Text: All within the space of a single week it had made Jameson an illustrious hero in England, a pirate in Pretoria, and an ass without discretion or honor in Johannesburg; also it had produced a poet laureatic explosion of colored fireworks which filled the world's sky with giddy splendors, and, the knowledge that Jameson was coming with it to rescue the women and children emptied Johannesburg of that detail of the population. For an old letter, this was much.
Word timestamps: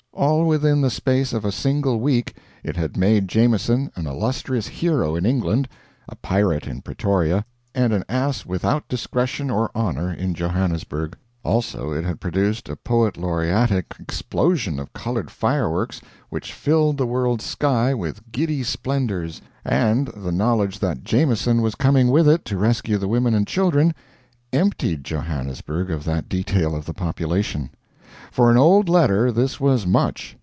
All 0.13 0.45
within 0.45 0.81
the 0.81 0.91
space 0.91 1.33
of 1.33 1.45
a 1.45 1.51
single 1.51 1.99
week 1.99 2.35
it 2.63 2.75
had 2.75 2.95
made 2.95 3.27
Jameson 3.29 3.91
an 3.95 4.05
illustrious 4.05 4.67
hero 4.67 5.15
in 5.15 5.25
England, 5.25 5.67
a 6.07 6.15
pirate 6.15 6.67
in 6.67 6.81
Pretoria, 6.81 7.43
and 7.73 7.91
an 7.91 8.03
ass 8.07 8.45
without 8.45 8.87
discretion 8.87 9.49
or 9.49 9.71
honor 9.73 10.13
in 10.13 10.35
Johannesburg; 10.35 11.15
also 11.43 11.91
it 11.91 12.03
had 12.03 12.19
produced 12.19 12.69
a 12.69 12.75
poet 12.75 13.17
laureatic 13.17 13.95
explosion 13.99 14.79
of 14.79 14.93
colored 14.93 15.31
fireworks 15.31 16.01
which 16.29 16.53
filled 16.53 16.97
the 16.97 17.07
world's 17.07 17.45
sky 17.45 17.91
with 17.93 18.31
giddy 18.31 18.61
splendors, 18.63 19.41
and, 19.65 20.09
the 20.09 20.31
knowledge 20.31 20.79
that 20.79 21.03
Jameson 21.03 21.61
was 21.63 21.73
coming 21.73 22.09
with 22.09 22.27
it 22.27 22.45
to 22.45 22.57
rescue 22.57 22.97
the 22.99 23.07
women 23.07 23.33
and 23.33 23.47
children 23.47 23.95
emptied 24.53 25.03
Johannesburg 25.03 25.89
of 25.89 26.03
that 26.03 26.29
detail 26.29 26.75
of 26.75 26.85
the 26.85 26.93
population. 26.93 27.71
For 28.29 28.49
an 28.49 28.55
old 28.57 28.87
letter, 28.87 29.29
this 29.29 29.59
was 29.59 29.85
much. 29.85 30.37